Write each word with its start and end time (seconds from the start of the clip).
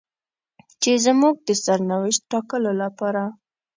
چې 0.81 0.91
زموږ 1.05 1.35
د 1.47 1.49
سرنوشت 1.63 2.21
ټاکلو 2.31 2.71
لپاره. 2.81 3.23